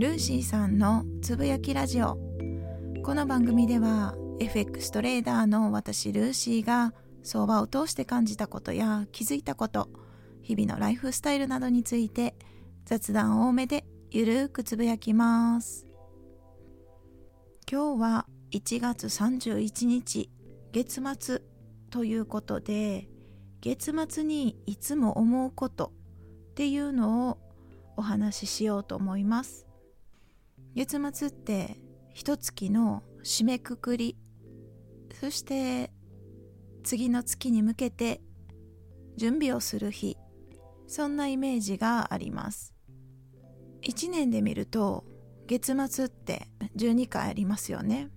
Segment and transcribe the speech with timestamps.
[0.00, 2.16] ルーシーさんのつぶやきラジオ。
[3.02, 9.90] この番組では FX トレーダーの私ルーシーが相場を通して感じたことや気づいたこと
[10.40, 12.34] 日々のライフスタイルなどについて
[12.86, 15.86] 雑談多めでゆるーくつぶやきます。
[17.70, 20.30] 今日は1月31日
[20.72, 21.42] 月末
[21.90, 23.10] ということで
[23.60, 25.92] 月末にいつも思うこと
[26.52, 27.38] っていうのを
[27.98, 29.66] お話ししようと思います。
[30.74, 31.78] 月末って
[32.12, 34.16] 一月の締めくくり
[35.20, 35.90] そして
[36.82, 38.20] 次の月に向けて
[39.16, 40.16] 準備をする日
[40.86, 42.74] そんなイメージがあります。
[43.82, 45.04] 1年で見ると
[45.46, 48.08] 月末って12回ありますよね。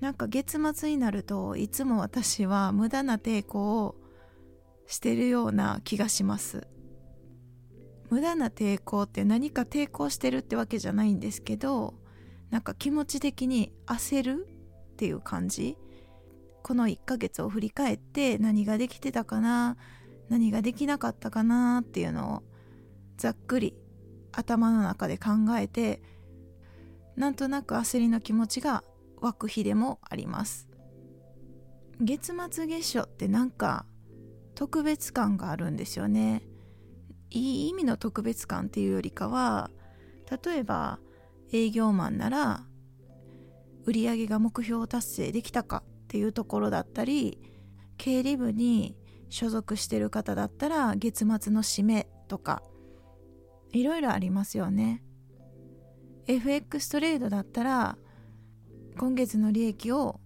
[0.00, 3.96] なんか月末になるといつも私は無駄な抵抗を
[4.86, 6.66] してるような気がします。
[8.10, 11.94] 無駄な抵抗って何か抵抗してるってわけじゃないんですけど
[12.50, 14.46] なんか気持ち的に焦る
[14.92, 15.76] っていう感じ。
[16.62, 19.76] この1ヶ月を振り返って何ができてたかな
[20.28, 22.42] 何ができなかったかなっていうのを
[23.18, 23.76] ざっくり
[24.32, 26.02] 頭の中で考えて
[27.14, 28.82] なんとなく焦りの気持ちが
[29.20, 30.68] 湧く日でもあります。
[32.00, 33.86] 月末月初ってなんか
[34.54, 36.42] 特別感があるんですよね。
[37.30, 39.70] いい意味の特別感っていうよりかは
[40.44, 40.98] 例えば
[41.52, 42.64] 営業マンなら
[43.84, 47.38] 売り上げが目標達成できたかっていうところだったり
[47.98, 48.96] 経理部に
[49.28, 52.62] 所属してる方だったら月末の締めとか
[53.72, 55.02] いろいろありますよね。
[56.26, 57.98] FX トレードだったら
[58.98, 60.20] 今月の利益を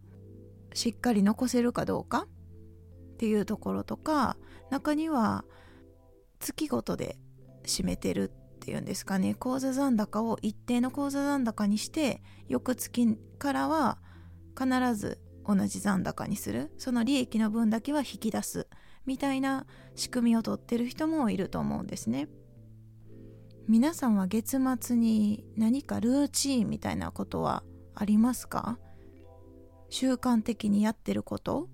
[0.73, 2.27] しっかり残せるかどうか
[3.15, 4.37] っていうところとか
[4.71, 5.45] 中には
[6.41, 7.19] 月ごとで
[7.65, 9.35] 締めてるっていうんですかね。
[9.35, 13.99] 口座残高を一定の口座残高にして翌月からは
[14.59, 16.73] 必ず同じ残高にする。
[16.79, 18.67] その利益の分だけは引き出す
[19.07, 22.29] みたいな仕組みをとってる人もいると思うんですね。
[23.69, 27.63] 皆さんは月末に何かルーチンみたいなことは
[27.95, 28.79] ありますか？
[29.89, 31.69] 習慣的にやってること？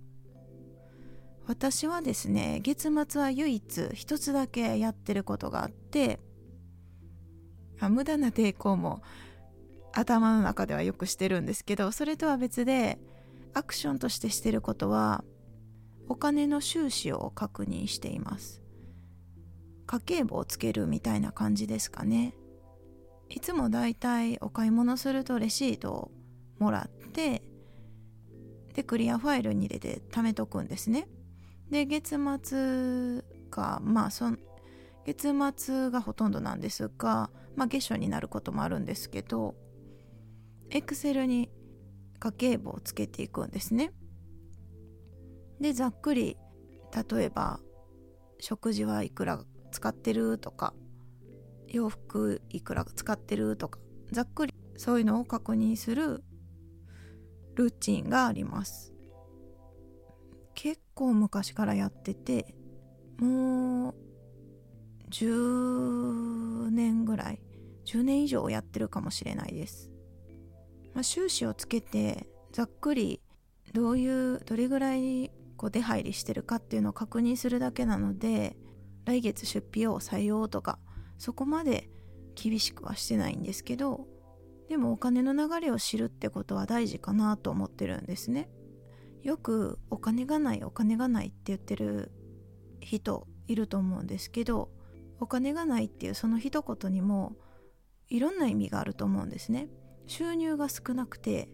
[1.46, 6.18] 私はですね月末は唯一一つだけやってることがあって
[7.78, 9.02] あ無駄な抵抗も
[9.92, 12.98] 頭の中ではよくしてるんですけどそれとは別で
[13.54, 15.24] アクションとしてしてることは
[16.08, 18.62] お金の収支を確認しています。
[19.86, 22.34] 家計簿をつけるみたいな感じですかね。
[23.28, 26.10] いつもだいたいお買い物するとレシートを
[26.58, 27.42] もらって
[28.74, 31.08] でクリアファイルに入れて貯めとくんですね。
[31.71, 34.31] で月末がまあそ
[35.04, 39.54] 月末がほとんどなんですが、まあ、月初になることもあるんですけど
[40.71, 41.50] エクセルに
[42.19, 43.93] 家計簿をつけていくんですね。
[45.60, 46.37] でざっくり
[47.10, 47.60] 例えば
[48.41, 50.75] 食事はいくら使ってるとか
[51.69, 53.78] 洋服いくら使ってるとか
[54.12, 56.22] ざっくりそういうのを確認する
[57.55, 58.95] ルーチンがあります。
[60.56, 62.55] 結構昔からやってて
[63.19, 63.94] もう
[65.11, 67.43] 10年ぐらい
[67.84, 69.91] 10年以上やってるかもしれないです、
[70.94, 73.21] まあ、収支をつけてざっくり
[73.75, 78.56] どういうどれぐらいこう出入りしてるかっていうのを確認するだけなので
[79.05, 80.78] 来月出費を採用とか
[81.19, 81.91] そこまで
[82.34, 84.06] 厳しくはしてないんですけど
[84.69, 88.49] でもお金の流れを知るってことは大事かなと思ってるんですね。
[89.26, 92.12] よくお金がないお金がないって言ってる
[92.81, 94.70] 人いると思うんですけど
[95.19, 97.34] お金がないっていうその一言にも
[98.09, 99.66] いろんな意味があると思うんですね。
[100.06, 101.48] 収入が少なくて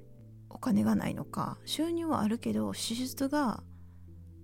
[0.51, 1.57] お金がないのか。
[1.65, 3.63] 収入はあるけど支出が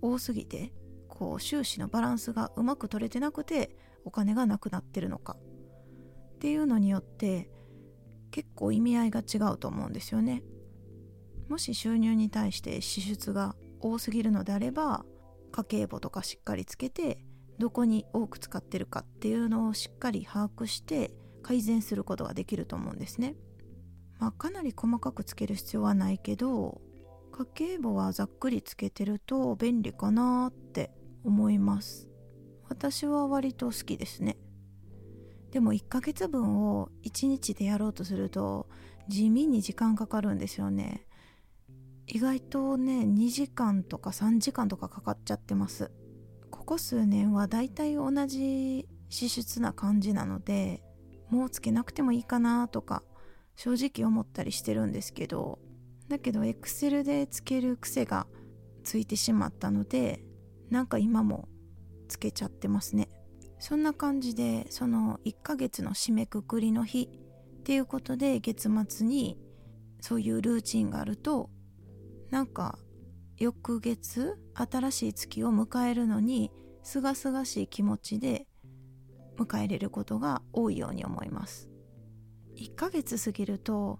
[0.01, 0.73] 多すぎて
[1.07, 5.37] こう収支のバランスがうまく取れてなくてお金がなくなってるのか。
[6.33, 7.51] っていうのによって
[8.31, 10.41] 結構意味合いが違うと思うんですよね。
[11.49, 15.05] もし収入に対して支出が多すぎるのであれば
[15.51, 17.19] 家計簿とかしっかりつけて
[17.57, 21.11] どこに多く使ってるかっていうのをしっかり把握して
[21.41, 23.35] 改善することができると思うんですね。
[24.19, 26.81] まあ、かなり細かくつける必要はないけど
[27.31, 30.91] 家計簿はざっくりつけてると便利かなって
[31.23, 32.07] 思います。
[32.67, 34.37] 私は割と好きですね。
[35.51, 38.67] でも1ヶ月分を1日でやろうとすると
[39.07, 41.07] 地味に時間かかるんですよね。
[42.11, 45.91] 意外とね2時間とか3時間とかかかっちゃってます。
[46.49, 50.83] ここ数年はだいたい同じ支出な感じなので
[51.29, 53.03] もうつけなくてもいいかなとか
[53.55, 55.59] 正直思ったりしてるんですけど
[56.07, 58.25] だけどエクセルでつける癖が
[58.83, 60.23] ついてしまったので
[60.71, 61.47] なんか今も
[62.07, 63.09] つけちゃってますね。
[63.59, 67.09] そんな感じでその1ヶ月の締めくくりの日
[67.59, 69.37] っていうことで月末に
[70.01, 71.49] そういうルーチンがあると
[72.29, 72.77] なんか
[73.37, 76.51] 翌月新しい月を迎えるのに
[76.83, 78.47] すがすがしい気持ちで
[79.37, 81.69] 迎えれることが多いように思います。
[82.55, 83.99] 1ヶ月過ぎると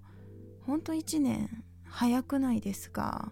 [0.65, 3.31] ほんと1年早くないですか？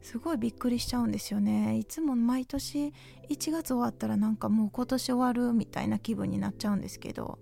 [0.00, 1.76] すごいびっくりしちゃうんですよね。
[1.76, 2.92] いつも毎年
[3.28, 7.38] 1月終わったらなんかもう今年終わるみたいな気分になっちゃうんですけど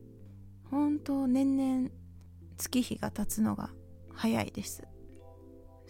[0.71, 1.91] 本当年々
[2.57, 3.71] 月日が経つのが
[4.13, 4.87] 早いです。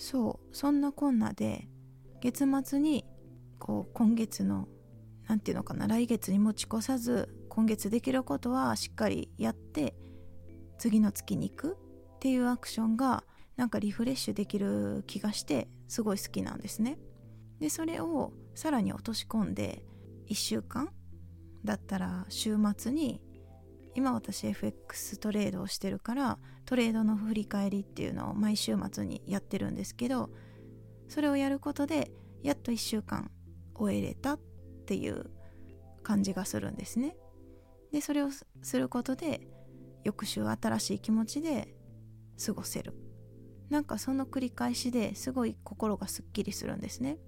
[0.01, 1.69] そうそんなこんなで
[2.23, 3.05] 月末に
[3.59, 4.67] こう今月の
[5.29, 9.95] 何て言うのかな来月に持ち越さず今月できることはしっかりやって
[10.79, 11.77] 次の月に行く
[12.17, 13.25] っていうアクションが
[13.59, 16.99] なんかリフレッシュできる気がしてすごい好きなんですね。
[17.59, 19.85] でそれをさらに落とし込んで
[20.31, 20.89] 1週間
[21.63, 23.21] だったら週末に
[24.01, 30.31] 今私 FX トレードをしてるからトレードの振り返りっていうのを毎週末にやってるんですけど
[31.09, 32.11] それをやることで
[32.43, 33.31] やっと1週間
[33.75, 34.41] 終えれたっ
[34.87, 35.31] ていう
[36.03, 37.15] 感じがするんですね。
[37.93, 38.31] でそれを
[38.63, 39.47] することで
[40.03, 41.75] 翌週新しい気持ちで
[42.43, 42.95] 過ごせる
[43.69, 47.19] なんかその繰り返しですごい心がすっきりするんですね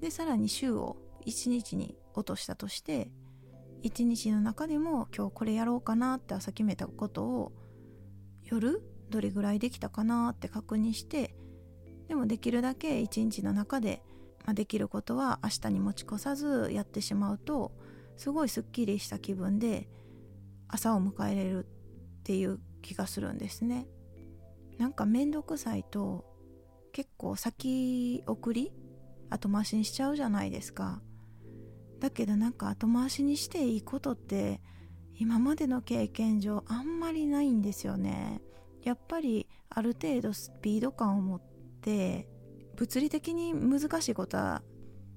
[0.00, 0.96] でさらに週を
[1.26, 3.10] 1日に落としたとして
[3.82, 7.52] 1日の中でも今日これやろうかなって朝決めたことを
[8.44, 11.34] 夜どれぐらいできたかなって確認して
[12.08, 14.02] でもできるだけ1日の中で、
[14.44, 17.72] まあ、できることは明日に持ち越さずやってしまうと
[18.16, 19.88] すごいすっきりした気分で
[20.68, 23.86] 朝を迎えれるっていう気がするんですね。
[24.78, 26.24] なんかめんどくさいと
[26.92, 28.72] 結構先送り
[29.30, 31.00] 後回しにしちゃうじゃないですか。
[32.00, 34.60] だけどなんか後回しにしていいことって
[35.14, 38.40] 今までの経験上あんまりないんですよね。
[38.82, 41.40] やっぱりある程度スピード感を持っ
[41.80, 42.28] て
[42.76, 44.62] 物理的に難しいことは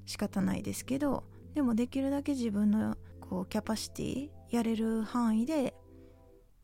[0.05, 1.23] 仕方ないですけど
[1.53, 5.75] でもできるだけ自分のこうキャパシティやれる範囲で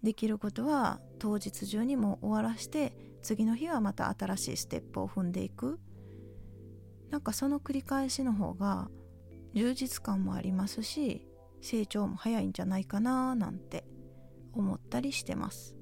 [0.04, 5.80] できることは当日中にも終わらして次の日はまた新しいステップを踏んでいく
[7.10, 8.90] なんかその繰り返しの方が
[9.58, 11.26] 充実感もありますし
[11.62, 13.86] 成長も早いんじゃないかななんて
[14.54, 15.76] 思ったりしてます。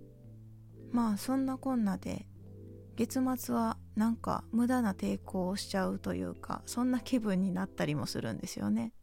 [0.92, 2.26] まあそんなこんなで
[2.96, 8.94] 月末はなんか無駄な抵抗をしちゃうというかそんな気分になったりもするんですよね。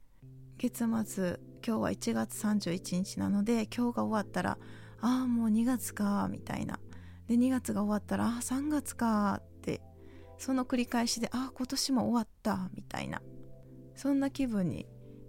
[0.57, 4.59] 月末今日は1月31日なので今日が終わったら
[5.03, 6.81] ああもう2月かみたいな。
[7.27, 9.83] で2月が終わったらああ3月かって
[10.39, 13.21] その繰り返しでああ今年も終わったみたいな。
[13.97, 14.87] そんな気分に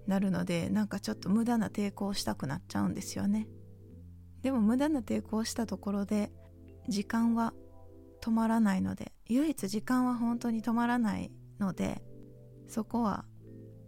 [0.07, 3.47] なるのでなんかちょっと無駄な抵抗したくなっちゃうんですよね
[4.41, 6.31] でも無駄な抵抗したところで
[6.87, 7.53] 時間は
[8.21, 12.01] 止まらないので唯一時間は本当に止まらないので
[12.67, 13.25] そこは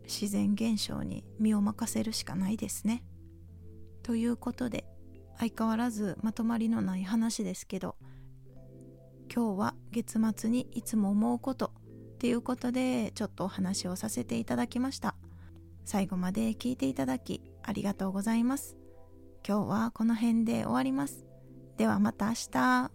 [0.03, 3.03] 自然現象に身を任せるしかないですね。
[4.03, 4.85] ということで
[5.37, 7.95] 相変わらずまとまりのない話ですけど
[9.33, 11.71] 今日は月末にいつも思うこと
[12.15, 15.15] っていうことでちょっとお話をさせていただきました。
[15.83, 18.77] 最後まで聞いていただきありがとうございます。
[19.47, 21.25] 今日はこの辺で終わります。
[21.77, 22.94] ではまた明日。